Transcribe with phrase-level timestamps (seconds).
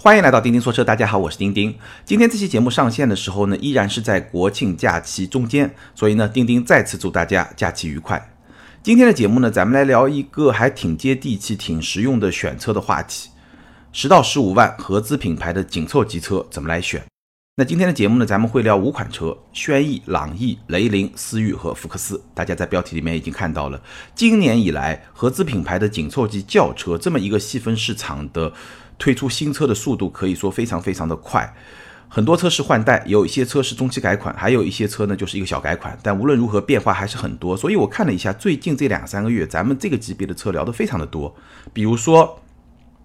[0.00, 1.76] 欢迎来到钉钉说车，大家好，我是钉钉。
[2.04, 8.30] 今天这期节目上线的时候呢，依然是在国庆假期中间，所以呢，钉钉再次祝大家假期愉快。
[8.80, 13.30] 今天的节目呢，咱们来聊一个还挺接地气、挺实用的选车的话题：
[13.90, 17.02] 十到十五万合资品牌的紧凑级车怎么来选？
[17.56, 22.22] 那今天的节目呢，咱们会聊五款车：轩逸、朗逸、雷凌、思域和福克斯。
[22.32, 23.82] 大家在标题里面已经看到了，
[24.14, 28.52] 今年以来合资品牌的紧凑级轿车这么一个细分市场的。
[28.98, 31.54] 推出新车的速度可以说非常非常的快，
[32.08, 35.96] 很多车是换代，有一些车是中期改款，还有一些车呢就是一个小改款。
[36.02, 37.56] 但无论如何，变化还是很多。
[37.56, 41.34] 所以我看了一下，最近这两三个月，咱们这个级别的车聊得非常的多。
[41.72, 42.40] 比如说，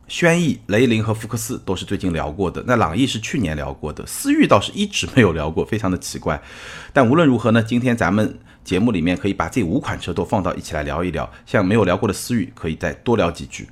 [0.08, 2.64] 轩逸、雷凌和福克斯都是最近聊过的。
[2.66, 6.42] 那朗逸是去年聊过的，思域倒是一直没有聊过，非常的奇怪。
[6.92, 11.30] 但无论如何呢，今天咱们节目里面可以把这五款车都放到一起来聊一聊。
[11.46, 13.68] 像没有聊过的思域，可以再多聊几句。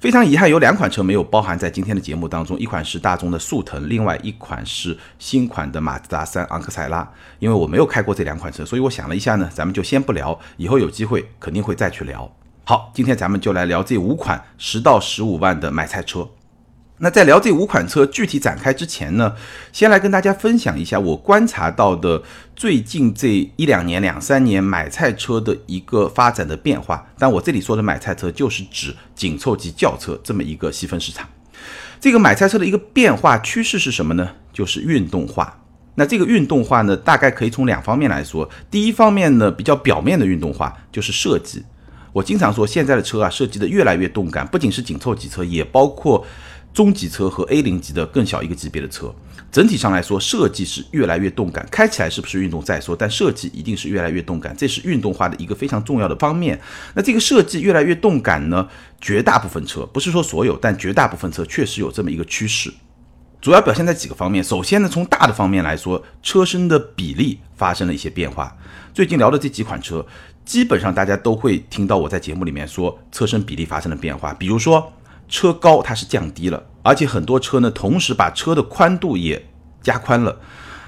[0.00, 7.06] 非常遗憾，有两款车没有包含在今天的节目当中，一款是大众的速腾，另外一款是新款的马自达三昂克赛拉。
[7.38, 12.34] 因为我没有开过这两款车，所以我想了一下呢，咱们就先不聊，以后有机会肯定会再去聊。
[12.64, 16.26] 好，今天咱们就来聊这五款十到十五万的买菜车。
[17.02, 19.34] 那在聊这五款车具体展开之前呢，
[19.72, 22.22] 先来跟大家分享一下我观察到的
[22.54, 27.06] 最近这一两年、两三年买菜车的一个发展的变化。
[27.18, 31.26] 但我这里说的买菜车，就是指紧凑级轿车这么一个细分市场。
[31.98, 34.32] 这个买菜车的一个变化趋势是什么呢？
[34.52, 35.62] 就是运动化。
[35.94, 38.46] 那这个运动化呢，大概可以从两方面来说。
[38.70, 41.64] 第一方面呢，比较表面的运动化就是设计。
[42.12, 46.26] 我经常说，现在的车啊，设计的越来越动感，不仅是紧凑级车，也包括。
[46.72, 49.12] 中级车和 A 零级的更小一个级别的车，
[49.50, 56.60] 整体上来说设计是越来越动感，开起来是不是运动再说，但设计一定是越来越动感，这是运动化的一个非常重要的方面。
[56.94, 58.68] 那这个设计越来越动感呢？
[59.00, 62.72] 绝大部分车不是说所有，但绝大部分车确实有这么一个趋势，
[63.40, 64.44] 主要表现在几个方面。
[64.44, 68.56] 首先呢，从大的方面来说，车身的比例发生了一些变化。
[68.94, 70.06] 最近聊的这几款车，
[70.44, 74.92] 基本上大家都会听到我在节目里面说车身比例发生了变化，比如说。
[75.30, 79.46] 车高它是降低了，而且很多车呢，同时把车的宽度也
[79.80, 80.38] 加宽了。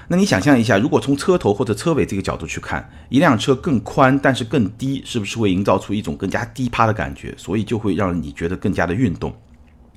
[0.09, 7.33] 那你想象一下，如果从车头或者车尾这个角度去看，一辆车更宽但是更低，是不是会营造出一种更加低趴的感觉？
[7.37, 9.33] 所以就会让你觉得更加的运动。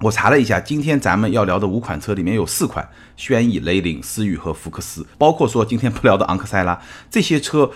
[0.00, 6.80] 我查了一下，今天咱们要聊的五款车里面有四款，轩逸、雷凌、思域和福克斯，包括说今天不聊的昂克赛拉，
[7.10, 7.72] 这些车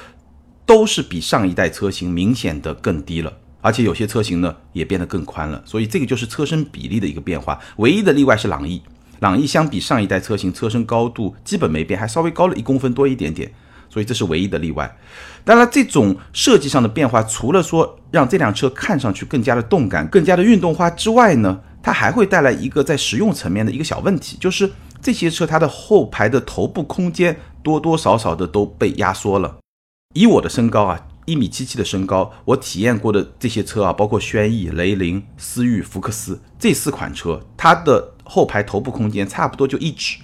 [0.65, 3.39] 都是比上一代车型明显的更低了。
[3.61, 7.59] 而且有些车型呢也变得更宽了，所以这个就是车身比例的一个变化。
[7.77, 8.81] 唯一的例外是朗逸，
[9.21, 13.53] 朗逸相比上一代车型车身高度基本没变，还稍微高了一公分多一点点，
[13.89, 14.97] 所以这是唯一的例外。
[15.45, 24.71] 当然，这种设计上的变化，除了说让这辆车看上去更加的动感、更加的运动化之外呢，它还会带来一个在实用层面的一个小问题，就是
[25.03, 29.59] 这些车它的后排的头部空间多多少少的都被压缩了。
[30.15, 31.07] 以我的身高啊。
[31.31, 40.17] 一米七七的身高，我体验过的这些车啊，包括轩逸、雷凌、思域、福克斯这四款车，它的后排头部空间差不多就一指，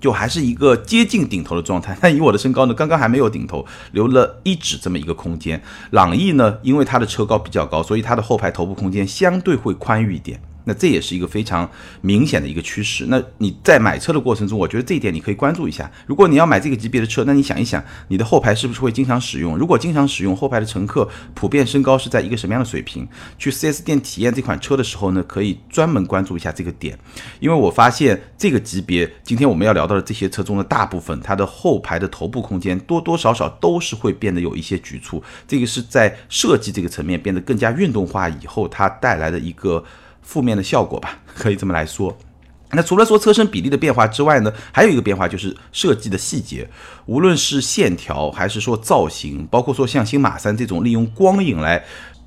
[0.00, 1.96] 就还是一个接近顶头的状态。
[2.02, 5.62] 但以我的身高呢，刚刚还没有顶头，留了一指这么一个空间。
[5.92, 10.40] 朗逸呢，因为它的车高比较高，所以它的后排头部空间相对会宽裕一点。
[10.66, 11.68] 那这也是一个非常
[12.00, 13.06] 明显的一个趋势。
[13.08, 15.90] 那你在买车的过程中，我觉得这一点你可以关注一下。
[16.06, 19.56] 如果你要买这个级别的车，那你想一想，你的后排是不是会经常使用？
[19.56, 23.06] 如果经常使用，后排的乘客普遍身高是在一个什么样的水平？
[23.38, 26.98] 去 4S 店体验这款车的时候呢，可以专门关注一下这个点。
[27.38, 35.22] 因为我发现这个级别，今天我们要聊到的这些车中的大部分，它的后排的头部空间多多少少都是会变得有一些局促。
[35.46, 39.84] 这个是在设计这个层面变得更加运动化以后，它带来的一个。
[40.26, 42.14] 负面的效果吧， 可以这么来说。
[42.72, 46.68] 那除了说车身比例的变化之外呢，还有一个变化就是设计的细节，
[47.06, 51.82] 无论是线条还是说造型，包括说像新马三这种利用光影来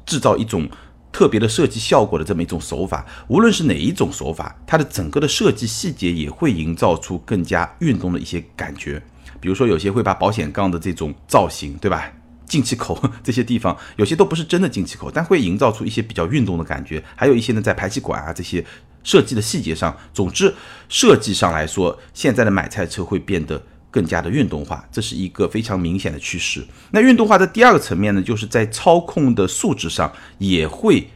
[0.05, 0.67] 制造一种
[1.11, 9.01] 特别的设计效果的这么一种手法，无论是哪一种手法，它的整个的设计细节也会营造出更加运动的一些感觉。
[9.41, 12.09] 比如说有些会把保险杠的这种造型，对吧？
[12.49, 17.01] 进气口 这些地方有些都不是真的进气口，但会营造出一些比较运动的感觉。
[17.15, 18.65] 还有一些呢，在排气管啊这些
[19.03, 20.53] 设计的细节上，总之
[20.89, 26.65] 设计上来说，现在的买菜车会变得更加的运动化，这是一个非常明显的趋势。
[26.91, 31.07] 那运动化的第二个层面呢，就是在操控的素质上也会。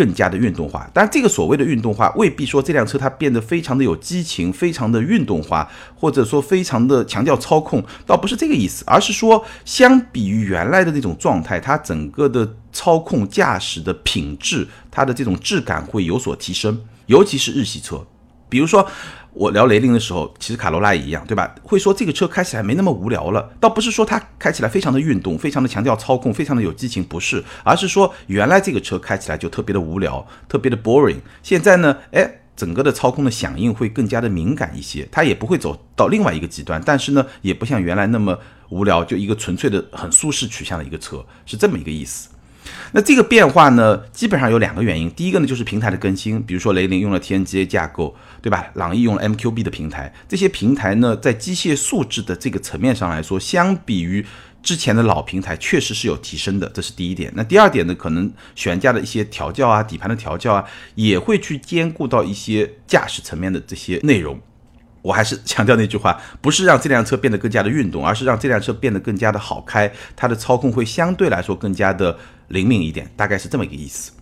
[0.00, 18.02] 更加的运动化，但这个所谓的运动化未必说这辆车它变得非常的有激情，非常的运动化，或者说非常的强调操控，倒不是这个意思，而是说相比于原来的那种状态，它整个的操控驾驶的品质，它的这种质感会有所提升，尤其是日系车。
[18.50, 18.86] 比如说
[19.32, 21.54] 我聊雷凌的时候，其实卡罗拉也一样，对吧？
[21.62, 31.18] 会说这个车开起来没那么无聊了，倒不是说它开起来非常的运动，非常的强调操控，非常的有激情，不是，而是说原来这个车开起来就特别的无聊，特别的 boring。
[31.44, 38.36] 现在呢，哎，整个的操控的响应会更加的敏感一些，它也不会走到另外一个极端，但是呢，也不像原来那么
[38.70, 42.28] 无聊，就一个纯粹的很舒适取向的一个车，是这么一个意思。
[42.92, 45.10] 那这个变化呢，基本上有两个原因。
[45.12, 48.66] 第一个呢，就是平台的更新，比如说雷凌用了 TNGA 架构，对吧？
[48.74, 54.24] 朗逸用了 MQB 的平台，这些平台呢，在机械素质的这个层面上来说，相比于
[54.62, 57.32] 之前的老平台，确实是有提升的，这是第一点。
[57.34, 60.64] 那第二点呢，可能悬架的一些调教啊，底盘的调教啊，
[60.96, 64.38] 也会去兼顾到一些驾驶层面的这些内容。
[65.02, 72.18] 我还是强调那句话，不是让这辆车变得更加的运动，而是让这辆车变得更加的好开，它的操控会相对来说更加的
[72.48, 74.12] 灵敏一点，大概是这么一个意思。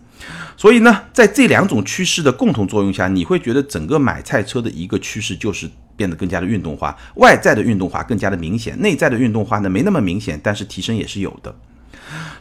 [0.57, 11.55] 所以呢，在这两种趋势的共同作用下，你会觉得整个买菜车的一个趋势就是变得更加的运动化，外在的运动化更加的明显，内在的运动化呢没那么明显，但是提升也是有的。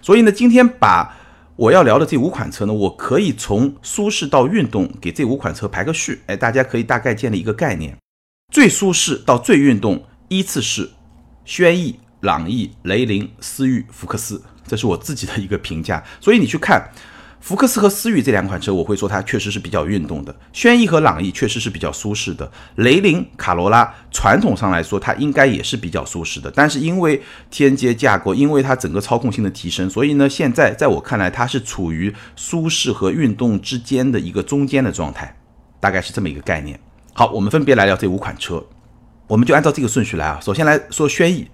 [0.03, 1.17] 所以呢，今天把
[1.55, 7.97] 我要聊的这五款车呢，我可以从舒适到运动给这五款车排个序，哎，大家可以大概建立一个概念。
[8.59, 10.91] 最舒适到最运动依次是
[11.45, 16.03] 轩逸、朗逸、雷凌、思域、福克斯，这是我自己的一个评价。
[16.21, 16.91] 所以你去看
[17.41, 35.37] 福克斯和思域这两款车，我会说它确实是比较运动的；轩逸和朗逸确实是比较舒适的；雷凌、卡罗拉传统上来说它应该也是比较舒适的，但是因为天阶架构，因为它整个操控性的提升，所以呢，现在在我看来它是处于舒适和运动之间的一个中间的状态，
[35.79, 36.81] 大概是这么一个概念。
[37.19, 38.65] 好，我们分别来聊这五款车，
[39.27, 40.39] 我们就按照这个顺序来啊。
[40.41, 41.45] 首先来说轩逸，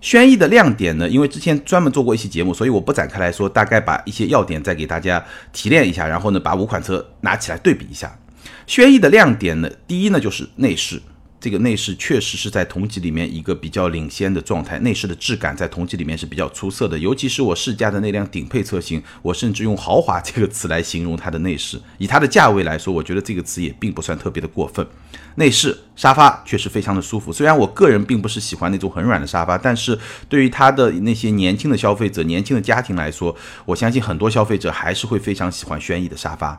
[0.00, 5.22] 轩逸的亮点呢，因为之前专门做过一期节目，所以我不展开来说，大概把一些要点再给大家
[5.52, 8.18] 提炼一下，然后呢，把五款车拿起来对比一下。
[8.66, 10.98] 轩逸的亮点呢，第一呢就是内饰。
[11.40, 16.98] 这个内饰确实是在同级里面一个比较领先的状态，内饰的质感在同级里面是比较出色的。
[16.98, 21.80] 尤其是我试驾的那辆顶配车型，我甚至用豪华这个词来形容它的内饰。
[21.96, 24.86] 以它的价位来说，我觉得这个词也并不算特别的过分。
[25.36, 29.98] 内饰沙发确实非常的舒服，虽然我个人并不是喜欢那种很软的沙发，但是
[30.28, 33.34] 对于它的那些年轻的消费者、年轻的家庭来说，
[33.64, 36.58] 我相信很多消费者还是会非常喜欢轩逸的沙发。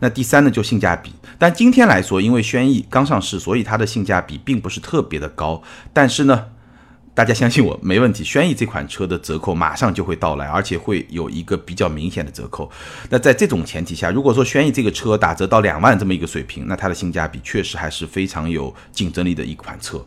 [0.00, 1.12] 那第三呢，就性价比。
[1.38, 5.62] 但今天来说，因为轩逸刚上市，所以它的性价比并不是特别的高。
[5.92, 6.46] 但是呢，
[7.14, 8.24] 大家相信我，没问题。
[8.24, 12.70] 轩逸这款车的折扣马上就会到来，而且会有一个比较明显的折扣。
[13.08, 20.04] 那在这种前提下，如果说轩逸这个车打折到两万这么一个水平，那它的性价比确实还是非常有竞争力的一款车。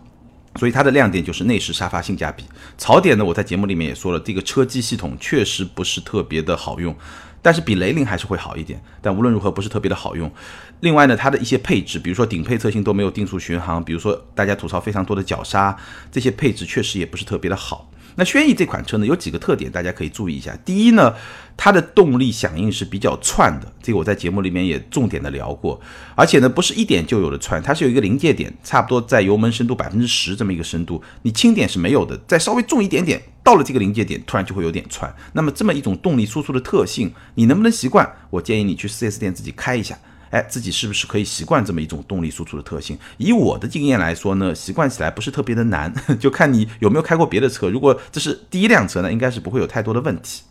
[0.55, 2.43] 所以它的亮点就是内饰沙发性价比。
[2.77, 6.95] 槽点呢，我在节目里面也说了，这个车机系统确实不是特别的好用。
[7.41, 10.31] 但是比雷凌还是会好一点，但无论如何不是特别的好用。
[10.79, 15.75] 另外呢，它的一些配置，比如说顶配车型都没有定速巡航，比如说大家吐槽非常多的脚刹，
[16.09, 17.89] 这些配置确实也不是特别的好。
[18.15, 20.57] 那轩逸这款车呢，有几个特点，大家可以注意一下。
[20.63, 21.13] 第一呢，
[21.57, 25.79] 它的动力响应是比较窜的，这个我在节目里面也重点的聊过。
[26.15, 35.13] 而且呢，不是一点就有的窜，它是有一个临界点，差不多在油门深度百分之十这么一个深度，你轻点是没有的，再稍微重一点点，到了这个临界点，突然就会有点窜。
[35.33, 38.09] 那么这么一种动力输出的特性，你能不能习惯？
[38.29, 39.97] 我建议你去 4S 店自己开一下。
[40.33, 42.97] 哎，自己是不是可以习惯这么一种动力输出的特性？
[43.17, 47.69] 以我的经验来说呢，习惯起来不是特别的难， 就看你有没有开过别的车。
[47.69, 50.41] 如果这是第一辆车呢，应该是不会有太多的问题。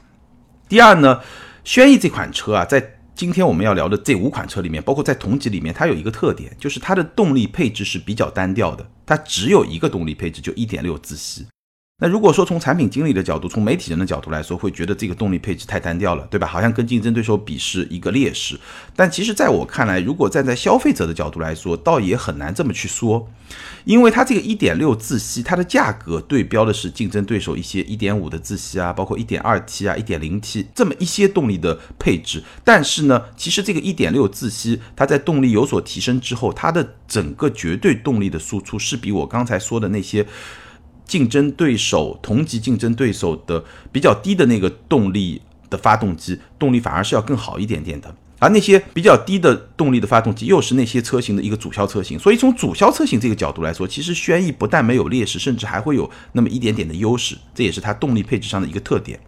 [0.68, 1.20] 第二呢，
[1.64, 11.46] 轩逸这款车啊，在今天我们要聊的这五款车里面，包括在同级里面，它有一个特点，就是它的动力配置是比较单调的，它只有一个动力配置，就1.6自吸。
[12.02, 16.48] 那如果说从产品经理的角度，从媒体人的角度来说，会觉得这个动力配置太单调了，对吧？
[16.48, 18.58] 好像跟竞争对手比是一个劣势。
[18.96, 23.30] 但其实在我看来，如果站在消费者的角度来说，倒也很难这么去说，
[23.84, 32.42] 因为它这个1.6自吸，它的价格对标的是竞争对手一些1.5的自吸啊，包括 1.2T 啊、1.0T 这么一些动力的配置。
[32.64, 40.26] 但是呢，其实这个1.6自吸，它在动力有所提升之后，它的整个绝对动力的输出是比我刚才说的那些。
[41.12, 59.20] 竞争对手同级竞争对手的比较低的那个动力的发动机动力反而是要更好一点点的，而那些比较低的动力的发动机又是那些车型的一个主销车型，所以从主销车型这个角度来说，其实轩逸不但没有劣势，甚至还会有那么一点点的优势，这也是它动力配置上的一个特点。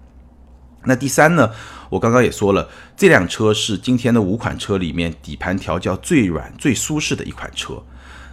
[0.86, 1.50] 那第三呢，
[1.90, 7.82] 我刚刚也说了，这辆车是今天的五款车里面底盘调教最软、最舒适的一款车。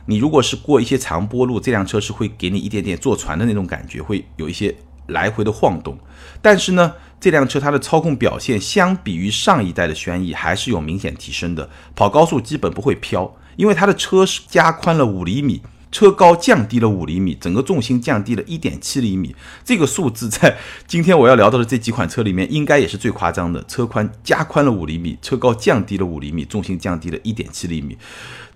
[0.06, 4.76] 你如果是过一些长坡路，这辆车是会给你一点点坐船的那种感觉，会有一些
[5.08, 5.98] 来回的晃动。
[6.42, 13.36] 但是呢，这辆车它的操控表现相比于上一代的轩逸还是有明显提升的，跑高速基本不会飘。
[13.58, 15.62] 因为它的车是加宽了五厘米。
[15.92, 20.58] 车高降低了五厘米，整个重心降低了一点七厘米，这个数字在
[20.88, 23.64] 今天我要聊到的这几款车里面，应该也是最夸张的。
[23.68, 27.98] 车宽加宽了五厘米，车高降低了五厘米，重心降低了一点七厘米，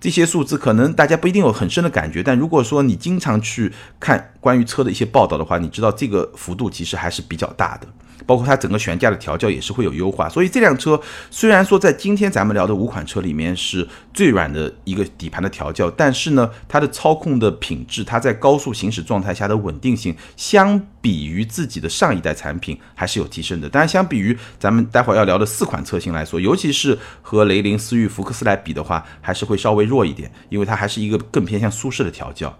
[0.00, 7.86] 这些数字可能大家不一定有很深的感觉，但如果说你经常去看关于车的一些报道的话，你知道这个幅度其实还是比较大的。
[8.26, 23.68] 包括它整个悬架的调教也是会有优化，所以这辆车虽然说在今天咱们聊的五款车里面是最软的一个底盘的调教，但是呢，它的操控的品质，它在高速行驶状态下的稳定性，相比于自己的上一代产品还是有提升的。
[23.68, 32.58] 当然，相比于咱们待会儿要聊的四款车型来说，尤其是和雷凌、思域、福克斯来比的话，还是会稍微弱一点，因为它还是一个更偏向舒适的调教。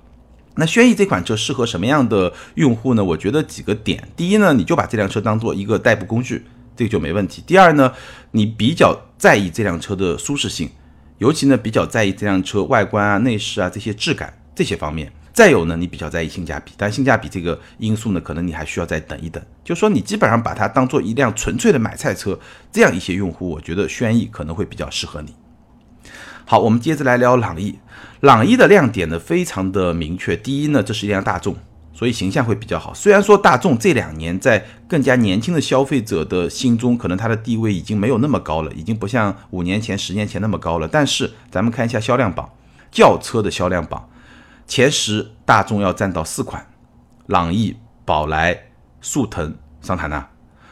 [0.56, 3.04] 那轩逸这款车适合什么样的用户呢？
[3.04, 6.44] 我觉得几个点，第一呢，你就把这辆车当做一个代步工具，
[6.74, 7.42] 这个就没问题。
[7.46, 7.92] 第二呢，
[8.30, 10.70] 你比较在意这辆车的舒适性，
[11.18, 15.12] 尤其呢比较在意这辆车外观啊、内饰啊这些质感这些方面。
[15.34, 19.44] 再有呢，你比较在意性价比，但性价比这个因素呢，可能你还需要再等一等。
[19.62, 22.38] 就说你基本上把它当做一辆纯粹的买菜车，
[22.72, 25.34] 这样一些用户，我觉得轩逸可能会比较适合你。
[26.48, 27.76] 好，我们接着来聊朗逸。
[28.20, 30.36] 朗逸的亮点呢，非常的明确。
[30.36, 31.56] 第一呢，这是一辆大众，
[31.92, 32.94] 所以形象会比较好。
[32.94, 40.86] 虽然说大众这两年在更加年轻的消费者的心中，可能它的地位已经没有那么高了，已经不像五年前、十年前那么高了。
[40.86, 42.48] 但是咱们看一下销量榜，
[42.92, 44.08] 轿车的销量榜
[44.68, 46.64] 前十，大众要占到四款：
[47.26, 48.68] 朗逸、宝来、
[49.00, 50.28] 速腾、桑塔纳。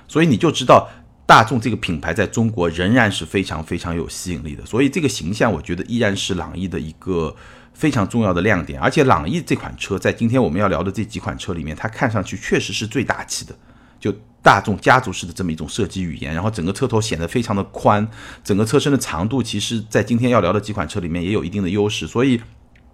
[0.06, 0.88] 所以你就知道。
[1.26, 7.34] 大众这个品牌在中国仍然是非常非常有吸引力的，所以这个形象我觉得依然是朗逸的一个
[7.72, 8.78] 非常重要的亮点。
[8.78, 13.56] 而且朗逸这款车在今天我们要聊的这几款车里面，它看上去确实是最大气的，
[13.98, 16.34] 就大众家族式的这么一种设计语言。
[16.34, 18.06] 然后整个车头显得非常的宽，
[18.44, 22.38] 整个车身的长度其实在今天要聊的几款车里面也有一定的优势，所以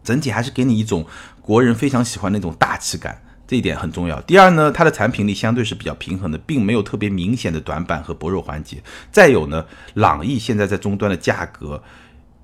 [0.05, 1.05] 整体还是给你一种
[1.43, 3.21] 国人非常喜欢那种大气感。
[3.51, 4.21] 这一点很重要。
[4.21, 8.81] 第二呢，它的产品力相对是比较平衡的，并没有特别明显的短板和薄弱环节。
[9.11, 11.83] 再有呢，朗逸现在在终端的价格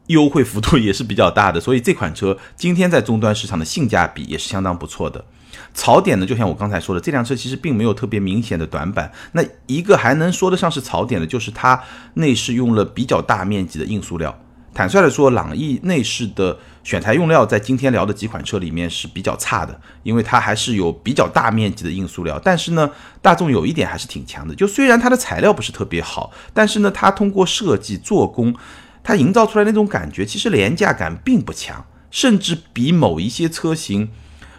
[0.08, 5.24] 优惠幅度也是比较大的，所以这款车今天在终端市场的性价比也是相当不错的。
[5.72, 9.12] 槽点呢，就像我刚才说的，这辆车其实并没有特别明显的短板。
[9.30, 11.80] 那一个还能说得上是槽点的，就是它
[12.14, 14.36] 内饰用了比较大面积的硬塑料。
[14.74, 22.38] 坦率的说，朗逸内饰的选材用料在今天聊的几款车里面是比较差的，因为它还是有比较大面积的硬塑料。
[22.38, 22.88] 但是呢，
[23.20, 28.54] 大众有一点还是挺强的，就虽然它的材料不是特别好，但是呢，它通过设计做工，
[29.02, 34.08] 它营造出来那种感觉，其实廉价感并不强，甚至比某一些车型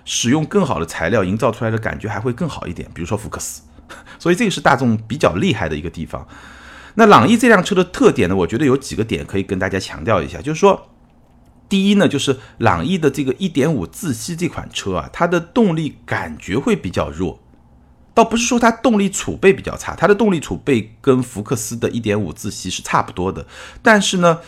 [0.04, 3.62] 使用更好的材料营造出来的感觉还会更好一点，比如说福克斯。
[4.20, 6.28] 所以这个是大众比较厉害的一个地方。
[6.96, 8.36] 那朗逸这辆车的特点呢？
[8.36, 10.90] 我觉得有几个点可以跟大家强调一下，就是说，
[11.70, 17.40] 第一呢，就是朗逸的这个1.5自吸这款车啊，它的动力感觉会比较弱，
[18.14, 23.46] 倒不是说它动力储备比较差，它的动力储备跟福克斯的1.5自吸是差不多的，
[23.82, 24.40] 但是呢，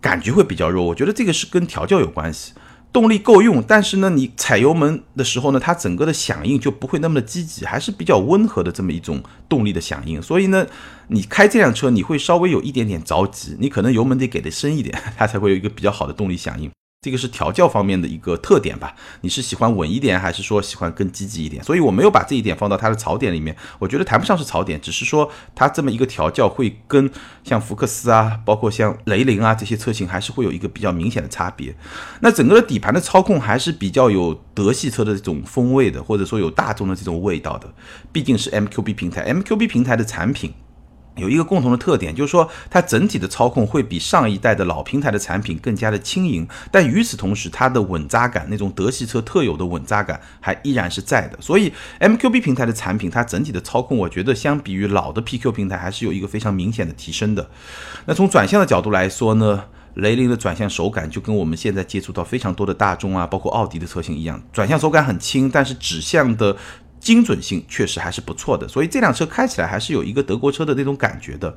[0.00, 0.84] 感觉会比较弱。
[0.84, 2.52] 我觉得这个是跟调教有关系。
[2.92, 10.20] 动力够用，但是呢，你踩油门的时候呢，它整个的响应就不会那么的积极，还是比较温和的这么一种动力的响应。
[10.20, 10.66] 所以呢，
[11.08, 16.70] 你开这辆车你会稍微有一点点着急，你可能油门得给的深一点， 它才会有一个比较好的动力响应。
[17.02, 18.94] 这个是调教方面的一个特点吧？
[19.22, 21.60] 你是喜欢稳一点，还是说喜欢更积极一点？
[21.64, 27.10] 所以我没有把这一点放到它的槽点里面，我觉得谈不上是槽点，只是说它这么一个调教会跟
[27.42, 31.74] 像福克斯啊，包括像雷凌啊这些车型还是会有一个比较明显的差别。
[32.20, 37.68] 那整个的底盘的操控还是比较有德系车的这种风味的，或者说有大众的这种味道的，
[38.12, 40.54] 毕竟是 MQB 平台，MQB 平台的产品。
[41.16, 51.38] 有一个共同的特点，就是说它整体的操控会比上一代的老平台的产品更加的轻盈，但与此同时，它的稳扎感，那种德系车特有的稳扎感还依然是在的。
[51.40, 57.48] 所以 MQB 平台的产品，它整体的操控，我觉得相比于老的 PQ 平台，还是有一个非常明显的提升的。
[58.06, 59.64] 那从转向的角度来说呢，
[59.94, 66.56] 雷凌的转向手感就跟我们现在接触到非常多的大众啊，包括奥迪的车型一样，转向手感很轻，但是指向的。
[67.02, 71.52] 精准性确实还是不错的，所以这辆车开起来还是有一个德国车的那种感觉的。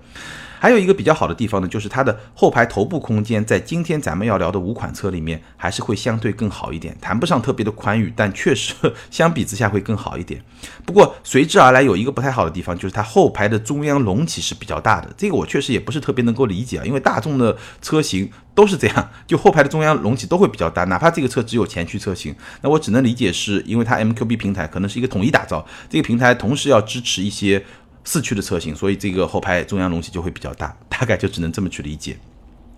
[0.65, 8.73] 还有一个比较好的地方呢，就是它的后排头部空间，在今天咱们要聊的五款车里面，还是会相对更好一点，谈不上特别的宽裕，但确实
[9.11, 10.41] 相比之下会更好一点。
[10.83, 27.63] 不过随之而来有一个不太好的地方，就是它后排的中央隆起是比较大的，这个我确实也不是特别能够理解啊，因为大众的车型都是这样，就后排的中央隆起都会比较大，哪怕这个车只有前驱车型，那我只能理解是因为它 MQB 平台可能是一个统一打造，这个平台同时要支持一些。
[28.05, 32.17] 四驱的车型，所以这个后排中央隆起就会比较大，大概就只能这么去理解。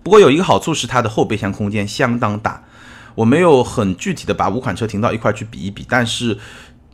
[0.02, 2.64] 不过有一个好处是它的后备箱空间相当大。
[3.14, 6.38] 我没有很具体的把五款车停到一块去比一比，但是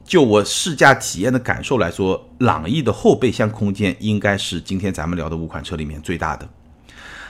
[0.04, 6.48] 就我试驾体验的感受来说，朗逸的后备箱空间应该是今天咱们聊的五款车里面最大的。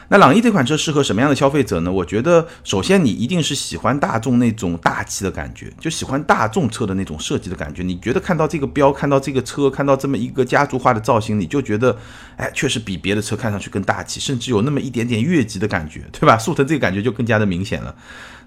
[0.08, 1.90] 那朗逸这款车适合什么样的消费者呢？
[1.90, 7.82] 我觉得，首先你一定是喜欢大众那种大气的感觉，就喜欢大众车的那种设计的感觉。
[7.82, 11.96] 你觉得看到这个标，看到这个车，看到这么一个家族化的造型，你就觉得，
[12.36, 16.36] 哎，确实比别的车看上去更大气，甚至有那么一点点越级的感觉，对吧？
[16.36, 17.94] 速腾这个感觉就更加的明显了。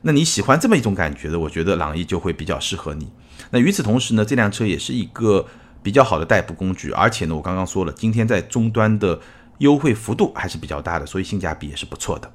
[0.04, 3.10] 那你喜欢这么一种感觉的，我觉得朗逸就会比较适合你。
[3.50, 5.44] 那与此同时呢，这辆车也是一个
[5.82, 9.20] 比较好的代步工具，而且呢，我刚刚说了，今天在终端的。
[9.60, 12.32] 优惠幅度还是比较大的，所以性价比也是不错的。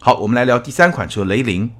[0.00, 1.70] 好，我们来聊第三款车雷凌。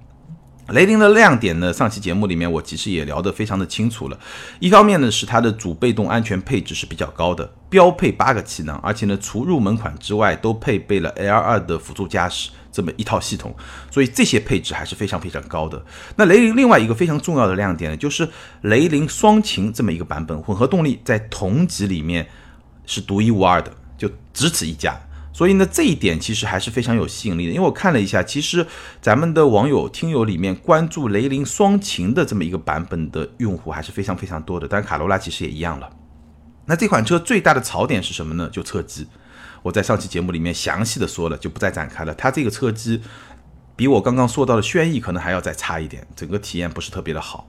[0.69, 4.19] 雷凌的亮点呢，上期节目里面我其实也聊得非常的清楚了。
[4.61, 13.53] 一方面呢是它的主被动安全配置是比较高的，标配八个气囊，而且呢除入门款之外都配备了 L2 的辅助驾驶这么一套系统，
[13.91, 15.85] 所以这些配置还是非常非常高的。
[16.15, 18.27] 那雷凌另外一个非常重要的亮点呢，就是
[18.63, 22.29] 雷凌双擎这么一个版本，混合动力在同级里面
[22.87, 23.73] 是独一无二的。
[24.03, 25.01] 就只此一家，
[25.33, 27.53] 所以呢，这一点其实还是非常有吸引力的。
[27.53, 28.67] 因为我看了一下，其实
[29.01, 34.67] 咱们的网友、听友里面关注雷凌双擎的这么一个版本的用户还是非常非常多的。
[34.67, 35.89] 当然，卡罗拉其实也一样了。
[36.67, 38.51] 那这款车最大的槽点是什么呢？
[38.51, 39.07] 就车机。
[39.63, 42.13] 我在上期节目里面详细的说了，就不再展开了。
[42.15, 43.01] 它这个车机
[43.77, 47.47] 比我刚刚说到的轩逸可能还要再差一点，整个体验不是特别的好。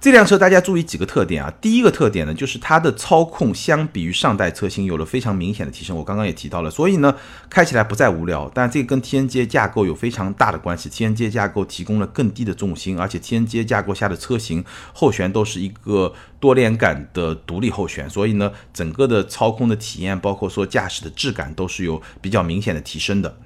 [0.00, 5.96] 这辆车大家注意几个特点啊，第一个特点呢，就是它的操控相比于上代车型有了非常明显的提升。
[5.96, 7.14] 我刚刚也提到了，所以呢，
[7.48, 8.50] 开起来不再无聊。
[8.54, 23.38] 但这个跟 TNGA 架构有非常大的关系，TNGA 架构提供了更低的重心，而且 TNGA 架构下的车型后悬都是一个多连杆的独立后悬，所以呢，整个的操控的体验，包括说驾驶的质感，都是有比较明显的提升的。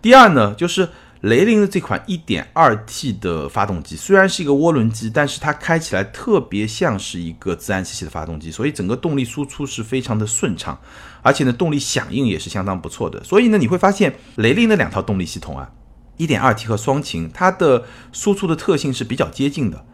[0.00, 0.88] 第二呢，就是。
[1.22, 10.78] 雷凌的这款 1.2T 的发动机虽然是一个涡轮机，但是它开起来特别像是一个自然吸气的发动机，所以整个动力输出是非常的顺畅，
[11.22, 13.24] 而且呢动力响应也是相当不错的。
[13.24, 15.70] 所以呢你会发现雷凌的两套动力系统啊
[16.18, 19.84] ，1.2T 和双擎，它的输出的特性是比较接近的，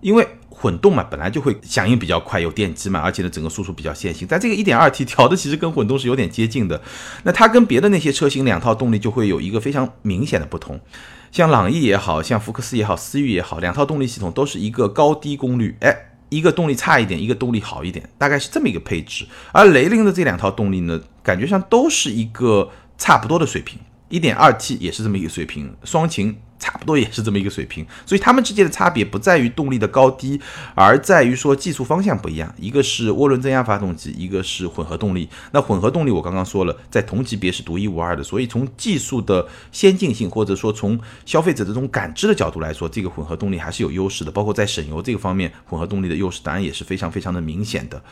[0.00, 0.26] 因为。
[0.56, 4.26] 混动嘛，本来就会响应比较快，有电机嘛，而且呢，整个输出比较线性。
[4.30, 6.80] 但这个 1.2T 调的其实跟混动是有点接近的。
[7.24, 10.80] 那它跟别的那些车型两套动力就会有一个非常明显的不同。
[11.32, 15.94] 像朗逸也好像福克斯也好，思域也好，两套动力系统都是一个高低功率，哎，
[16.28, 19.26] 一个动力差一点，一个动力好一点，大概是这么一个配置。
[19.52, 23.80] 而雷凌的这两套动力呢，感觉上都是一个差不多的水平
[24.10, 26.36] ，1.2T 也是这么一个水平，双擎。
[26.58, 30.40] 差不多也是这么一个水平，所以它们之间的差别不在于动力的高低，
[30.74, 32.52] 而在于说技术方向不一样。
[32.58, 35.28] 一个是涡轮增压发动机，一个是混合动力。
[35.52, 44.30] 那混合动力我刚刚说了，在同级别是独一无二的，所以从技术的先进性，或者说从消费者的这种感知的角度来说，这个混合动力还是有优势的。
[44.30, 48.02] 包括在省油这个方面，混合动力的优势当然也是非常非常的明显的。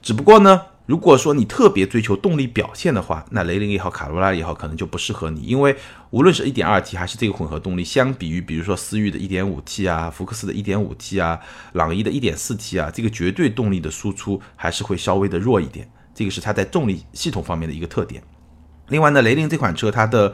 [0.00, 0.60] 只不过呢。
[0.86, 5.76] 如果说你特别追求动力表现的话，那雷凌也好，卡罗拉也好，可能就不适合你，因为
[6.10, 11.40] 无论是一点二 T 还是这个混合动力，相比于比如说思域的一点五 T 啊，福克斯的一点五 T 啊，
[11.72, 18.22] 朗逸的一点四 T 啊，这个绝对动力的输出还是会稍微的弱一点，这个是它在动力系统方面的一个特点。
[18.86, 20.32] 另外呢，雷凌这款车它的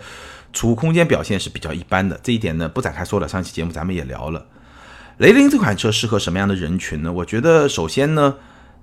[0.52, 4.46] 储物空间表现是比较一般的，这一点呢不展开说了，上期节目咱们也聊了。
[5.16, 7.10] 雷凌这款车适合什么样的人群呢？
[7.10, 8.34] 我觉得首先呢。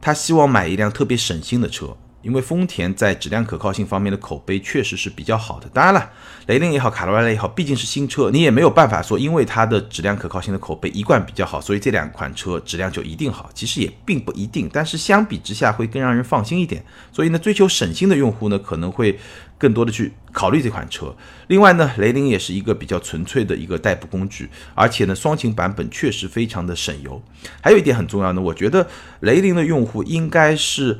[0.01, 5.69] 他希望买一辆特别省心的车，因为丰田在质量可靠性方面的口碑确实是比较好的。
[5.73, 6.12] 当然了，
[6.47, 13.49] 雷凌也好，卡罗拉也好，毕竟是新车，你也没有办法说因为它的质量可靠性的口碑一贯比较好，所以这两款车质量就一定好。
[13.53, 16.84] 其实也并不一定，但是相比之下会更让人放心一点。
[17.12, 19.19] 所以呢，追求省心的用户呢，可能会。
[19.60, 21.13] 更多的去考虑这款车。
[21.47, 27.21] 另外呢，雷凌也是一个比较纯粹的一个代步工具，而且呢，双擎版本确实非常的省油。
[27.60, 28.88] 还有一点很重要呢，我觉得
[29.19, 30.97] 雷凌的用户应该是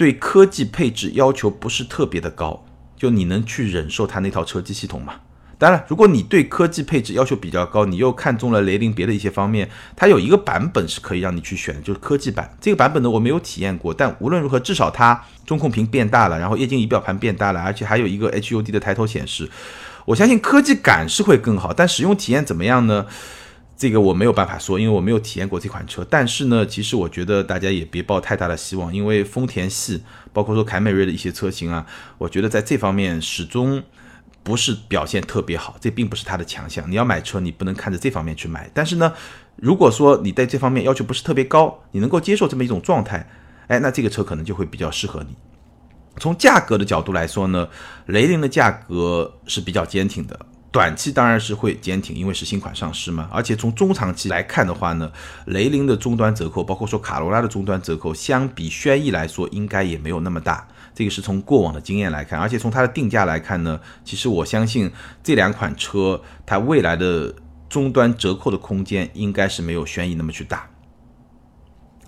[0.00, 2.64] 对科技配置要求不是特别的高，
[2.96, 5.16] 就你能去忍受它那套车机系统吗？
[5.58, 12.56] 当然，如果你对科技配置要求比较高，你又看中了雷凌别的一些方面，它有一个版本是可以让你去选，就是科技版。
[12.58, 19.50] 这个版本呢，我没有体验过，但无论如何，至少它中控屏变大了，然后液晶仪表盘变大了，而且还有一个 HUD 的抬头显示。
[20.06, 23.04] 我相信科技感是会更好，但使用体验怎么样呢？
[23.80, 26.06] 这个我没有办法说，因为我没有体验过这款车。
[26.10, 30.02] 但是呢，其实我觉得大家也别抱太大的希望，因为丰田系，
[30.34, 31.86] 包括说凯美瑞的一些车型啊，
[32.18, 33.82] 我觉得在这方面始终。
[34.42, 36.90] 不是表现特别好，这并不是它的强项。
[36.90, 38.70] 你要买车，你不能看着这方面去买。
[38.72, 39.12] 但是呢，
[39.56, 43.28] 如果说你在这方面要求不是特别高，你能够接受这么一种状态，
[43.68, 45.36] 哎，那这个车可能就会比较适合你。
[46.16, 47.68] 从价格的角度来说呢，
[48.06, 53.28] 雷凌的价格是比较坚挺的，短期当然是会坚挺，因为是新款上市嘛。
[53.32, 55.10] 而且从中长期来看的话呢，
[55.46, 60.68] 雷凌的终端折扣，包括说卡罗拉的终端折扣，相比轩逸来说，应该也没有那么大。
[60.94, 64.88] 这个是从过往的经验来看，而且从它的定价来看呢，其实我相信
[65.24, 67.34] 这两款车它未来的
[67.68, 70.69] 终端折扣的空间应该是没有轩逸那么去大。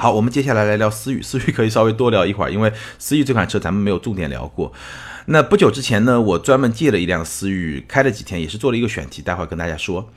[0.03, 4.73] 好，我们接下来来聊思域，思域可以稍微多聊一会儿，因为思域这款车咱们没有重点聊过。
[5.27, 10.13] 那不久之前呢，我专门借了一辆思域，开了几天，也是做了一个选题，待会儿跟大家说。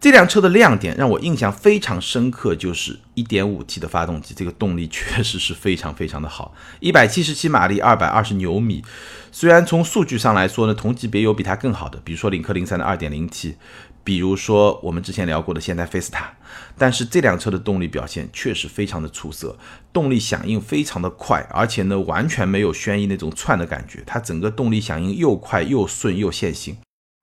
[0.00, 8.84] 这辆车的亮点让我印象非常深刻，就是 1.5T 的发动机，这个动力确实是非常非常的好，177马力，220牛米。
[9.32, 13.54] 虽然从数据上来说呢，同级别有比它更好的，比如说领克零三的 2.0T，
[14.04, 16.36] 比如说我们之前聊过的现代菲斯塔，
[16.78, 19.58] 但是这辆车的动力表现确实非常的出色，
[19.92, 26.76] 动力响应非常的快，而且呢完全没有轩逸那种窜的感觉，它整个动力响应又快又顺又线性，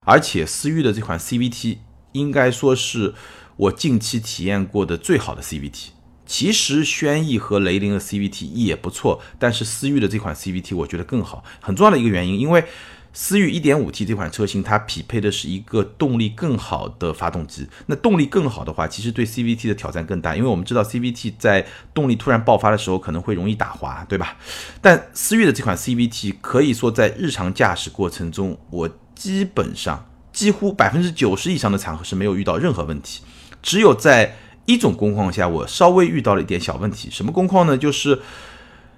[0.06, 1.78] 而且思域的这款 CVT。
[2.14, 3.14] 应该说是
[3.56, 5.92] 我近期体验过的最好的 CVT。
[6.26, 11.44] 其实轩逸和雷凌的 CVT 也不错，但是思域的这款 CVT 我觉得更好。
[11.62, 12.66] 很重要的一个原因，因为
[13.14, 17.68] 思域 1.5T 这款车型它匹配的是一个动力更好的发动机。
[17.88, 24.38] 那动力更好的话，其实对 CVT 的挑战更大，因为我们知道 CVT 在动力突然爆发的时候可能会容易打滑，对吧？
[24.82, 30.08] 但思域的这款 CVT 可以说在日常驾驶过程中，我基本上。
[30.34, 33.22] 几乎百分之九十以上的场合是没有遇到任何问题，
[33.62, 37.10] 只有在一种工况下，我稍微遇到了一点小问题。
[37.12, 37.78] 什么工况呢？
[37.78, 38.22] 就是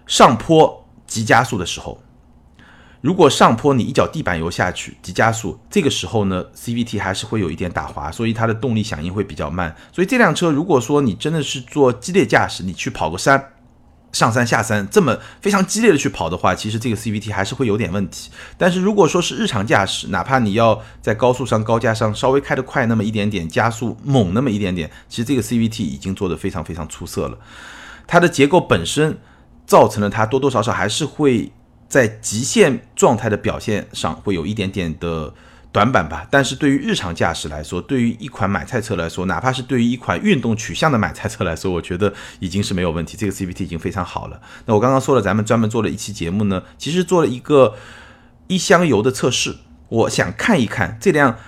[0.05, 2.03] 上坡急加速的时候，
[3.03, 9.75] 如果上坡你一脚地板油下去急加速，这个时候呢，CVT 还是会有一点打滑，所以它的动力响应会比较慢。
[9.91, 13.49] 所以这辆车如果说你真的是做激烈驾驶，你去跑个山。
[14.13, 18.29] 上山下山这么非常激烈的去跑的话，其实这个 CVT 还是会有点问题。
[18.57, 27.37] 但是如果说是日常驾驶，哪怕你要在高速上高架上稍微开得快那么一点点，加速猛那么一点点，其实这个 CVT 已经做得非常非常出色了。
[28.05, 29.17] 它的结构本身
[29.65, 31.51] 造成了它多多少少还是会
[31.93, 35.31] 在极限状态的表现上会有一点点的。
[35.71, 43.17] 短板吧，但是对于日常驾驶来说，对于一款买菜车来说，哪怕是对于一款运动取向的买菜车来说，我觉得已经是没有问题。
[43.17, 44.39] 这个 CVT 已经非常好了。
[44.67, 47.73] 那我刚刚说了，咱们专门做了一期节目呢，其实做了一个
[48.45, 49.55] 一箱油的测试。
[49.89, 51.39] 我想看一看这辆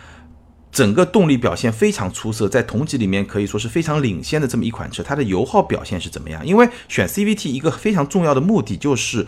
[0.72, 6.44] 整个动力表现非常出色，在同级里面可以说是非常领先的这么一款车，它的油耗表现是怎么样？
[6.44, 9.28] 因为选 CVT 一个非常重要的目的就是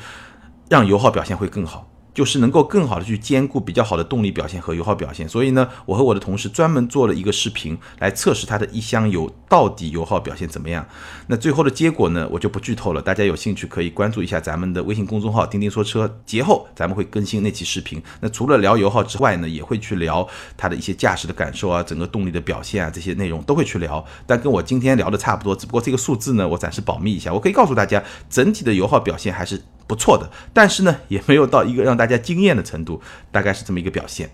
[0.70, 1.88] 让油耗表现会更好。
[2.18, 10.84] 就是能够更好的去兼顾比较好的动力表现和油耗表现，所以呢，我和我的同事专门做了一个视频来测试它的一箱油到底油耗表现怎么样。
[11.28, 16.12] 那最后的结果呢，我就不剧透了，大家有兴趣可以关注一下咱们的微信公众号“钉钉说车”。
[16.26, 18.02] 节后咱们会更新那期视频。
[18.20, 20.28] 那除了聊油耗之外呢，也会去聊
[20.58, 24.04] 它的一些驾驶的感受啊，整个动力的表现啊，这些内容都会去聊。
[24.26, 27.32] 但跟我今天聊的差不多，只不过这个数字呢，我暂时保密一下。
[27.32, 29.62] 我可以告诉大家，整体的油耗表现还是。
[29.88, 33.02] 不错的，但是呢，也没有到一个让大家大家惊艳的程度，
[33.34, 34.32] 大概是这么一个表现。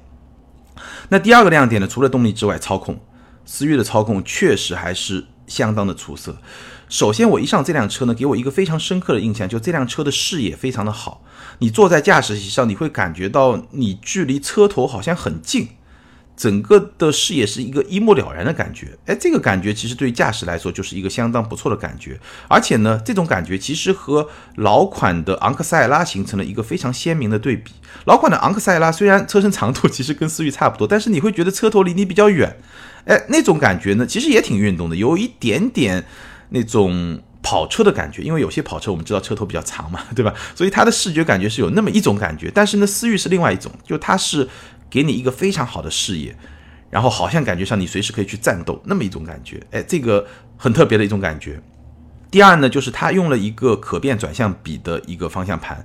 [1.09, 2.99] 那第二个亮点呢，除了动力之外，操控，
[3.45, 6.37] 思域的操控确实还是相当的出色。
[6.87, 11.23] 首先，我一上这辆车呢，给我一个非常深刻的印象，就这辆车的视野非常的好。
[11.57, 15.69] 你坐在驾驶席上，你会感觉到你距离车头好像很近。
[16.35, 27.71] 整个的视野是一个一目了然的感觉，哎，这个感觉其实对驾驶来说就是一个相当不错的感觉，而且呢，这种感觉其实和老款的昂克赛拉形成了一个非常鲜明的对比。
[28.05, 32.57] 老款的昂克赛拉虽然车身长度其实跟思域差不多，但是你会觉得车头离你比较远，
[33.05, 36.03] 哎，那种感觉呢，其实也挺运动的，有一点点
[36.49, 40.33] 那种跑车的感觉，因为有些跑车我们知道车头比较长嘛，对吧？
[40.55, 44.49] 所以它的视觉感觉是有那么一种感觉，但是呢，思域是另外一种，就它是。
[44.93, 46.37] 给你一个非常好的视野，
[46.91, 51.59] 然后好像感觉上你随时可以去战斗那么一种感觉，哎，这个很特别的一种感觉。
[52.29, 55.83] 第二呢，就是它用了一个可变转向比的一个方向盘，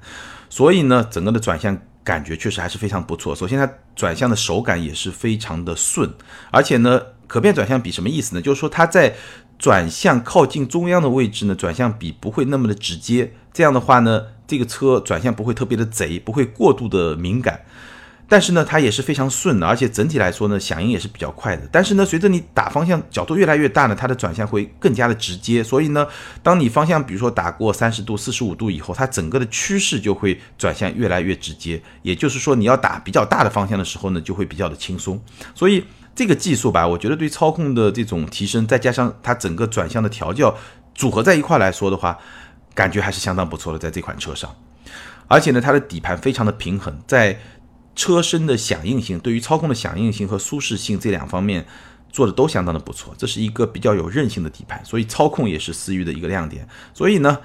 [0.50, 3.34] 所以呢，整个的转向感觉确实还是非常不错。
[3.34, 3.66] 首先，它
[3.96, 6.12] 转向的手感也是非常的顺，
[6.50, 8.42] 而且呢，可变转向比什么意思呢？
[8.42, 9.14] 就是说它在
[9.58, 17.62] 转向靠近中央的位置呢，转向比不会那么的直接，这样的话呢，这个车转向不会特别的贼，不会过度的敏感。
[18.30, 21.66] 但是呢，它也是非常顺的，而且整体来说呢，响应也是比较快的。
[21.72, 25.64] 但是呢，随着你打方向角度越来越大呢，它的转向会更加的直接。
[25.64, 26.06] 所以呢，
[26.42, 31.80] 当你方向比如说打过三十度、四十五度以后，它整个的趋势就会转向越来越直接。
[32.02, 35.18] 也就是说，你要打比较大的方向的时候呢，就会比较的轻松。
[35.54, 35.82] 所以
[36.14, 40.54] 这个技术吧，我觉得对操控的这种提升，再加上它整个转向的调教
[40.94, 42.18] 组合在一块来说的话，
[42.74, 44.54] 感觉还是相当不错的，在这款车上。
[45.28, 47.38] 而且呢，它的底盘非常的平衡，在
[47.98, 51.66] 车身的响应性，对于操控的响应性和舒适性这两方面
[52.12, 53.12] 做的都相当的不错。
[53.18, 56.66] 这是一个比较有韧性的底盘，所以操控也是思域的一个亮点。
[56.94, 57.40] 所以呢，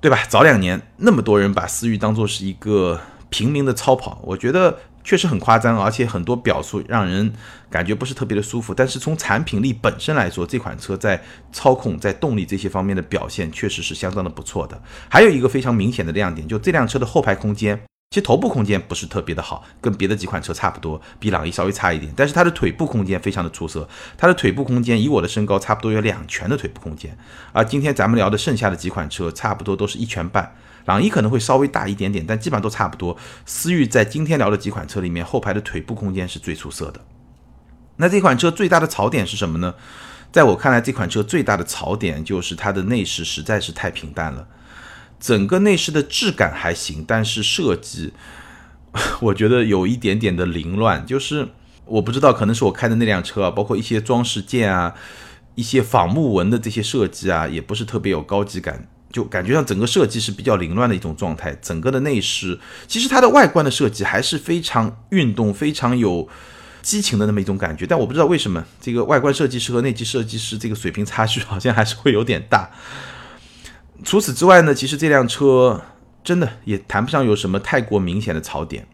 [0.00, 0.24] 对吧？
[0.30, 4.78] 早两年那么多人把思域当做是一个平民的超跑，我觉得。
[5.04, 7.32] 确实很夸张，而且很多表述让人
[7.68, 8.72] 感觉不是特别的舒服。
[8.72, 14.80] 但是从产品力本身来说，这款车在操控、在动力这些方面的表现确实是相当的不错的。
[15.08, 22.12] 还有一个非常明显的亮点，就这辆车的后排空间，其实头部空间不是特别的好，跟别的几款车差不多，比朗逸稍微差一点。
[22.14, 27.16] 但是它的腿部空间非常的出色，它的腿部空间以我的身高差不多有两拳的腿部空间，
[27.54, 30.54] 而今天咱们聊的剩下的几款车，差不多都是一拳半。
[30.84, 33.16] 朗逸可能会稍微大一点点，但基本上都差不多。
[33.46, 37.00] 思域在今天聊的几款车里面，后排的腿部空间是最出色的。
[37.96, 39.74] 那这款车最大的槽点是什么呢？
[40.30, 44.46] 在我看来，这款车最大的槽点就是它的内饰实在是太平淡了。
[45.22, 48.12] 整个内饰的质感还行，但是设计
[49.22, 51.06] 我觉得有一点点的凌乱。
[51.06, 51.48] 就是
[51.84, 54.92] 我不知道，可能是我开的那辆车啊，包括一些装饰件啊、
[55.54, 58.88] 一些仿木纹的这些设计啊，也不是特别有高级感。
[59.12, 62.58] 就感觉上整个设计是比较凌乱的一种状态，整个的内饰
[62.88, 66.26] 其实它的外观的设计还是非常运动、非常有
[66.80, 72.70] 激情的那么一种感觉，但我不知道为什么这个外观设计师和内机设计师这个水平差距好像还是会有点大。
[74.04, 75.80] 除此之外呢，其实这辆车
[76.24, 78.86] 真的也谈不上有什么太过明显的槽点。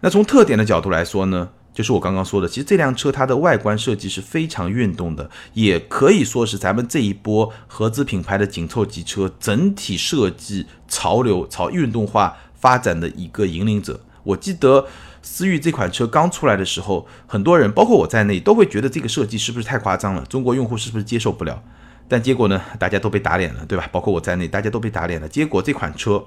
[0.00, 1.50] 那从特点的角度来说呢？
[1.74, 13.98] 就是我刚刚说的，其实这辆车它的外观设计是非常运动的，也可以说是咱们这一波合资品牌的紧凑级车整体设计潮流朝运动化发展的一个引领者。
[14.22, 14.86] 我记得
[15.22, 21.62] 思域这款车刚出来的时候，很多人包括我在内都会觉得这个设计是不是太夸张了，中国用户是不是接受不了？
[22.08, 23.88] 但结果呢，大家都被打脸了，对吧？
[23.92, 25.28] 包括我在内，大家都被打脸了。
[25.28, 26.24] 结果这款车。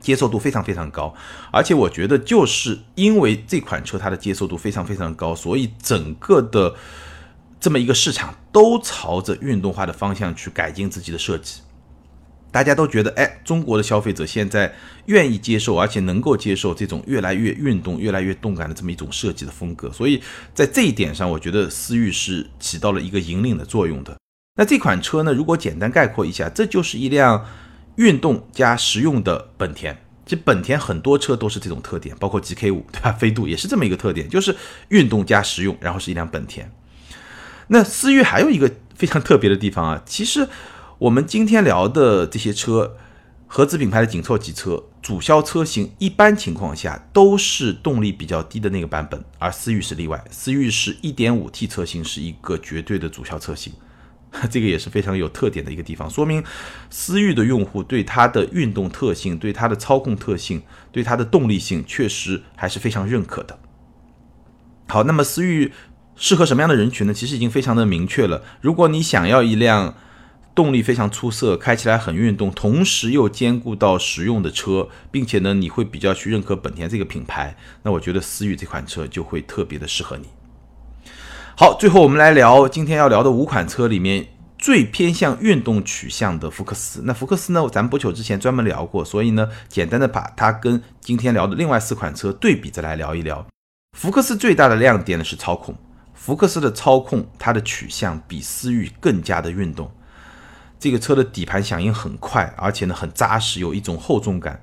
[0.00, 1.14] 接受度非常非常高，
[1.50, 6.74] 而且我觉得就是因为这款车它的接受度非常非常高，所以整个的
[7.58, 11.62] 这么一个市场都朝着运动化的方向去改进自己的设计。
[12.52, 14.74] 大家都觉得，哎，中国的消费者现在
[15.06, 19.90] 愿意接受，而且能够接受这种越来越运动、越来越动感的这么一种设计的风格。
[19.90, 20.22] 所以
[20.52, 24.14] 在这一点上，我觉得思域是起到了一个引领的作用的。
[24.56, 27.46] 那这款车呢，如果简单概括一下，这就是一辆。
[27.96, 33.12] 运动加实用的本田，其实本田很多车都是这种特点，包括 GK 五对吧？
[33.12, 34.56] 飞度也是这么一个特点，就是
[34.88, 36.68] 运动加实用，然后是一辆本田。
[37.68, 40.48] 那思域还有一个非常特别的地方啊，其实
[40.98, 42.96] 我们今天聊的这些车，
[43.46, 53.72] 合资品牌的紧凑级车，主销车型一般情况下都是动力比较低的那个版本，而思域是例外，思域是一点五 T 车型是一个绝对的主销车型。
[54.50, 56.42] 这个也是非常有特点的一个地方，说明
[56.90, 63.58] 思域的用户对它的运动特性、对它的操控特性、对它的动力性，确实还是非常认可的。
[64.88, 65.72] 好，那么思域
[66.16, 67.14] 适合什么样的人群呢？
[67.14, 68.42] 其实已经非常的明确了。
[68.60, 69.96] 如果你想要一辆
[70.54, 80.26] 动力非常出色、开起来很运动，同时又兼顾到实用的车，并且呢，你会比较去认可本田这个品牌，那我觉得思域这款车就会特别的适合你。
[81.56, 84.26] 好，最后我们来聊今天要聊的五款车里面
[84.58, 87.02] 最偏向运动取向的福克斯。
[87.04, 93.46] 那福克斯呢，咱们不久之前专门聊过，所以呢，简单的把它跟今天聊的另外四款车对比着来聊一聊。
[93.96, 95.76] 福克斯最大的亮点呢是操控，
[96.12, 99.88] 福克斯的操控它的取向比思域更加的运动。
[100.80, 104.60] 这个车的底盘响应很快，而且呢很扎实，有一种厚重感。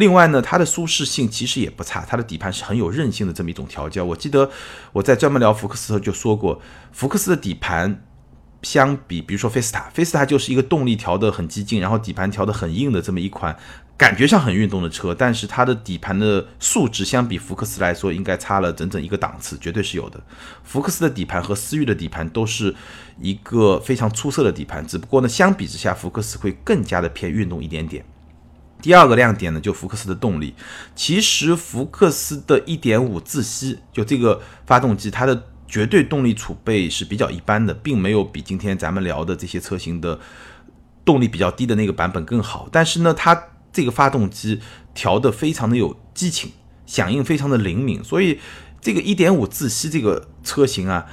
[0.00, 4.02] 另外呢，它的舒适性其实也不差，它的底盘是很有韧性的这么一种调教。
[4.02, 4.50] 我记得
[4.94, 6.58] 我在专门聊福克斯的时候就说过，
[6.90, 8.02] 福克斯的底盘
[8.62, 13.54] 相比，比如说菲斯塔，菲斯塔就是一个动力调得很激进，然后底盘调得很硬的这么一款
[13.98, 20.18] 感觉上很运动的车，但是它的底盘的素质相比福克斯来说，应该差了整整一个档次，绝对是有的。
[20.64, 22.74] 福克斯的底盘和思域的底盘都是
[23.20, 28.02] 一个非常出色的底盘，只不过呢，相比之下，福克斯会更加的偏运动一点点。
[28.80, 30.54] 第二个亮点呢，就福克斯的动力。
[30.94, 40.18] 其实福克斯的1.5自吸，就这个发动机，它的绝对动力储备是比较一般的，并没有比今天咱们聊的这些车型的
[41.04, 42.68] 动力比较低的那个版本更好。
[42.72, 44.60] 但是呢，它这个发动机
[44.94, 46.52] 调的非常的有激情，
[46.86, 48.40] 响应非常的灵敏，所以
[48.80, 51.06] 这个1.5自吸这个车型啊。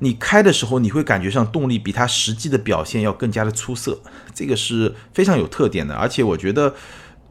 [0.00, 4.02] 你开的时候，你会感觉上动力比它实际的表现要更加的出色，
[4.34, 6.74] 这个是非常有特点的，而且我觉得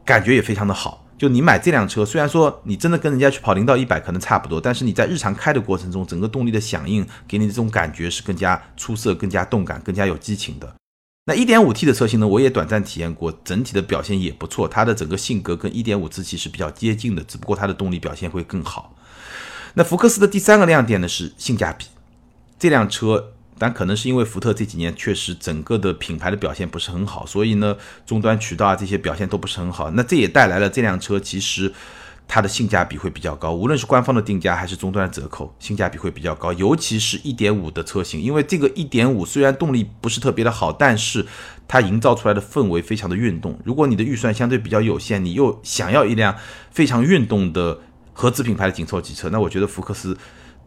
[0.04, 1.06] 感觉也非常的好。
[1.16, 10.74] 就你买这辆车，虽然说你真的跟人家去跑零到一百可能差不多，但是你在日常开的过程中，整个动力的响应给你的这种感觉是更加出色、更加动感、更加有激情的。
[11.26, 18.94] 那 1.5T 的车型呢，我也短暂体验过，整体的表现也不错，它的整个性格跟1.5自吸是比较接近的，只不过它的动力表现会更好。
[19.74, 21.86] 那福克斯的第三个亮点呢是性价比，
[22.58, 23.33] 这辆车。
[23.58, 29.90] 但可能是因为福特这几年确实整个的品牌的表现不是很好，所以呢，终端渠道啊这些表现都不是很好。
[29.92, 31.72] 那这也带来了这辆车其实
[32.26, 36.52] 它的性价比会比较高，无论是官方的定价还是终端的折扣，性价比会比较高。
[36.54, 41.24] 尤其是一点五的车型，因为这个一点五虽然动力不是特别的好，但是
[41.68, 43.58] 它营造出来的氛围非常的运动。
[43.64, 46.34] 如果你的预算相对比较有限，你又想要一辆
[46.70, 47.78] 非常运动的
[48.12, 50.16] 合资品牌的紧凑级车，那我觉得福克斯。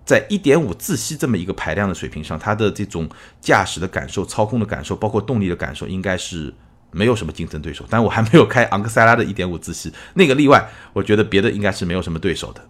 [0.08, 3.10] 在一点五自吸这么一个排量的水平上，它的这种
[3.42, 6.54] 驾驶的感受、操控的感受，包括动力的感受，应该是
[6.92, 7.84] 没有什么竞争对手。
[7.90, 12.62] 但我还没有开昂克赛拉的一点五自吸，那个例外，我觉得别的应该是没有什么对手的。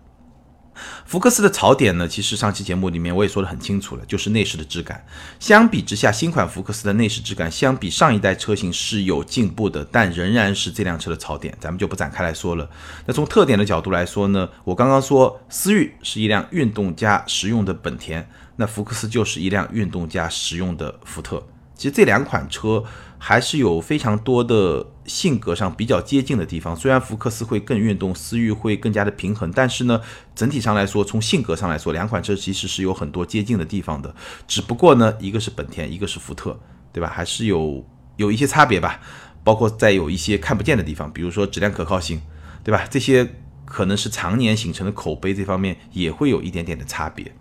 [1.06, 5.06] 福克斯的槽点呢，其实上期节目里面我也说得很清楚了，就是内饰的质感。
[5.40, 12.70] 相比之下，新款福克斯的内饰质感相比上一代车型是有进步的，但仍然是这辆车的槽点，咱们就不展开来说了。
[13.06, 21.46] 那从特点的角度来说呢，我刚刚说思域是一辆运动加实用的本田，那福克斯就是一辆运动加实用的福特。
[21.76, 22.84] 其实这两款车
[23.20, 26.76] 还是有非常多的性格上比较接近的地方。
[26.76, 30.00] 虽然福克斯会更运动，思域会更加的平衡，但是呢，
[30.36, 34.14] 整体上来说，从性格上来说，两款车其实是有很多接近的地方的。
[34.48, 36.60] 只不过呢，一个是本田，一个是福特，
[36.92, 37.10] 对吧？
[37.10, 37.84] 还是有
[38.18, 39.00] 有一些差别吧。
[39.44, 42.22] 包括在有一些看不见的地方，比如说质量可靠性，
[42.64, 42.86] 对吧？
[42.90, 47.34] 这些可能是常年形成的口碑这方面也会有一点点的差别。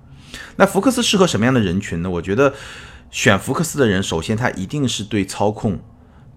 [0.57, 2.09] 那福克斯适合什么样的人群呢？
[2.09, 2.55] 我觉得。
[3.09, 5.79] 选福克斯的人，首先他一定是对操控、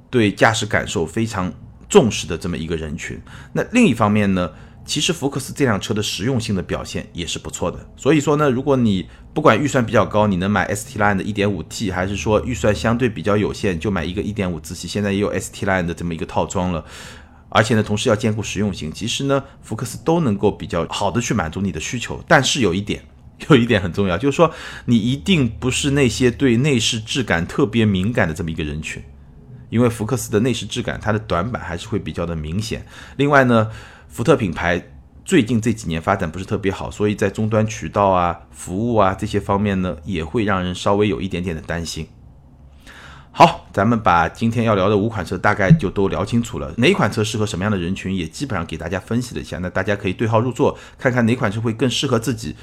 [0.10, 1.54] 对驾驶感受非常
[1.88, 3.20] 重视的这么一个人群。
[3.54, 4.52] 那另一方面呢，
[4.86, 7.90] 其实福克斯这辆车的实用性的表现也是不错的。
[7.96, 16.84] 所以说呢，如果你不管预算比较高，你能买 ST Line 的 1.5T，还是说预算相对比较有限，就买一个1.5自吸，现在也有 ST Line 的这么一个套装了，
[17.50, 22.24] 而且呢，同时要兼顾实用性，其实呢，福克斯都能够比较好的去满足你的需求。
[22.28, 23.04] 但是有一点。
[23.50, 24.52] 有一点很重要，就是说
[24.84, 29.02] 你一定不是那些对内饰质感特别敏感的这么一个人群，
[29.70, 32.86] 因为福克斯的内饰质感它的短板还是会比较的明显。
[33.18, 33.70] 另外呢，
[34.08, 34.84] 福特品牌
[35.24, 42.08] 最近这几年发展不是特别好，所以在终端渠道啊、服务啊这些方面呢，也会让人稍微有一点点的担心。
[43.32, 49.60] 好，咱们把今天要聊的五款车大概就都聊清楚了，哪款车适合什么样的人群，也基本上给大家分析了一下。
[49.60, 52.56] 那大家可以对号入座，看看哪款车会更适合自己。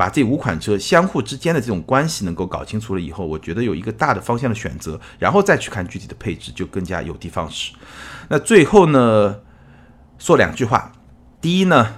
[0.00, 7.74] 把这五款车相互之间的这种关系能够搞清楚了以后，我觉得有一个大的方向的选择，然后再去看具体的配置，就更加有的放矢。
[8.30, 9.40] 那最后呢，
[10.18, 10.92] 说两句话。
[11.38, 11.96] 第一呢，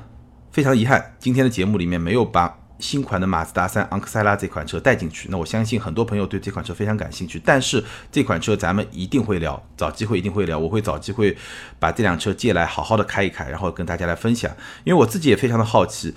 [0.50, 5.28] 非常遗憾，今天的节目里面没有把新款的马自达三昂克赛拉这款车带进去。
[5.30, 10.58] 那我相信很多朋友对这款车非常感兴趣，但是这款车咱们一定会聊，找机会一定会聊。
[10.58, 11.36] 我会找机会
[11.78, 14.50] 把这辆车借来好好的开一开，然后跟大家来分享，
[14.82, 16.12] 因为我自己也非常的好奇。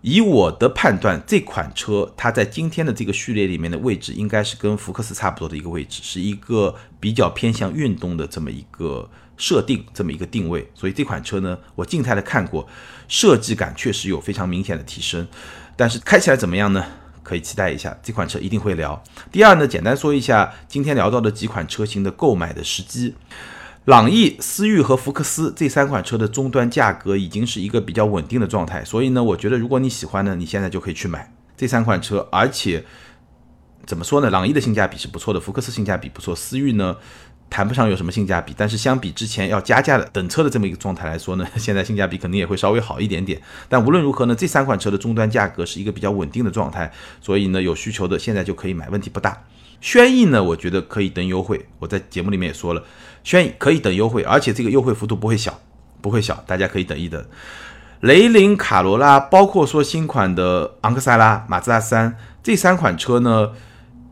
[0.00, 10.70] 以我的判断，这款车它在今天的这个序列里面的位置，应该是跟福克斯差不多的一个位置，是一个比较偏向运动的这么一个设定，这么一个定位。
[10.74, 12.68] 所以这款车呢，我静态的看过，
[13.08, 15.26] 设计感确实有非常明显的提升。
[15.76, 16.84] 但是开起来怎么样呢？
[17.22, 19.02] 可以期待一下，这款车一定会聊。
[19.30, 23.14] 第二呢，简单说一下今天聊到的几款车型的购买的时机。
[23.88, 32.28] 朗逸、思域和福克斯这三款车的终端价格已经是一个比较稳定的状态，所以呢，我觉得如果你喜欢呢，你现在就可以去买这三款车。
[32.30, 32.84] 而且
[33.86, 36.94] 怎么说呢，朗逸的性价比是不错的，福克斯性价比不错，思域呢
[37.48, 43.40] 谈不上有什么性价比，但是相比之前要加价的等车的这么一个状态来说呢， 现在性价比肯定也会稍微好一点点。
[43.70, 49.44] 但无论如何呢，这三款车的终端价格是一个比较稳定的状态，所以呢，有需求的现在就可以买，问题不大。
[49.80, 51.64] 轩逸呢，我觉得可以等优惠。
[51.78, 52.82] 我在节目里面也说了，
[53.28, 55.60] 轩逸可以等优惠，而且这个优惠幅度不会小，
[56.00, 57.22] 不会小，大家可以等一等。
[58.00, 63.50] 雷凌、卡罗拉，包括说新款的昂克赛拉、马自达三这三款车呢，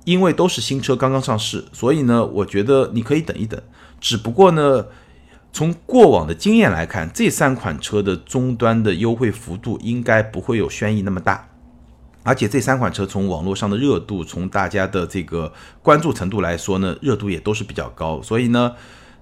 [0.05, 3.59] 因为都是新车刚刚上市，所以呢，我觉得你可以等一等。
[3.99, 4.85] 只不过呢，
[5.51, 11.49] 从过往的经验来看，这三款车的终端的优惠幅度应该不会有轩逸那么大。
[12.23, 18.21] 而且这三款车从网络上的热度，从大家的这个关注程度来说呢，热度也都是比较高。
[18.21, 18.75] 所以呢，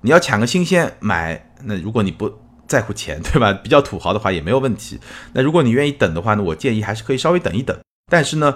[0.04, 2.30] 你要抢个新鲜买，那如果你不
[2.68, 3.54] 在乎钱，对吧？
[3.64, 5.00] 比较土豪的话也没有问题。
[5.32, 7.74] 那如果你愿意等的话呢，我建议还是可以稍微等一等。
[8.12, 8.54] 但是呢，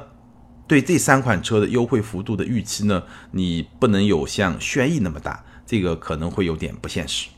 [0.67, 7.29] 对这三款车的优惠幅度的预期呢，你不能有像轩逸那么大，这个可能会有点不现实。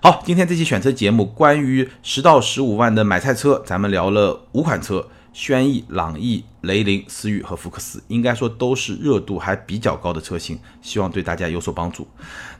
[0.00, 5.06] 好，今天这期选车节目关于十到十五万的买菜车，咱们聊了五款车。
[5.32, 12.06] 轩逸、朗逸、雷凌、思域和福克斯，应该说都是热度还比较高的车型，希望对大家有所帮助。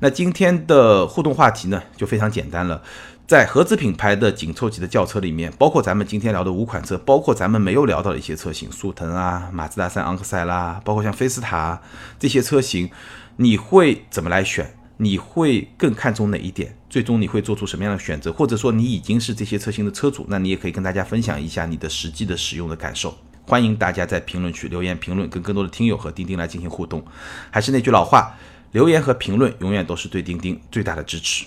[0.00, 2.82] 那今天的互动话题呢，就非常简单了。
[3.26, 11.80] 在合资品牌的紧凑级的轿车里面，包括咱们今天聊的五款车，包括咱们没有聊到的一些车型，速腾啊、马自达三昂克赛拉，包括像菲斯塔
[12.18, 12.90] 这些车型，
[13.36, 14.74] 你会怎么来选？
[15.02, 16.78] 你会更看重哪一点？
[16.88, 18.32] 最终你会做出什么样的选择？
[18.32, 23.12] 或者说你已经是这些车型的车主，那你也可以跟大家分享一下你的实际的使用的感受。
[23.44, 27.04] 欢迎大家在评论区留言评论，跟更多的听友和钉钉来进行互动。
[27.50, 28.38] 还是那句老话，
[28.70, 31.46] 留言和评论永远都是对钉钉最大的支持。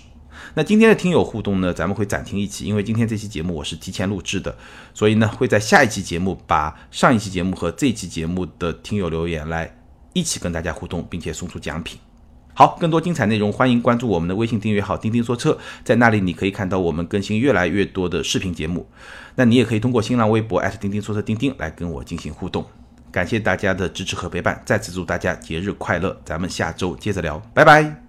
[0.55, 4.53] 那今天的听友互动呢，咱们会暂停一期，因为今天这期节目我是提前录制的，
[4.93, 9.73] 所以呢会在下一期节目把上一期节目和这期节目的听友留言来
[10.11, 11.97] 一起跟大家互动，并且送出奖品。
[12.57, 18.87] 好，更多精彩内容，欢迎关注我们的微信订阅号“钉钉说车”，在那里你可以看到我们更新越来越多的视频节目。
[19.35, 22.65] 那你也可以通过新浪微博钉钉说车钉钉来跟我进行互动。
[23.11, 28.04] 感谢大家的支持和陪伴，再次祝大家节日快乐，咱们下周接着聊，拜拜。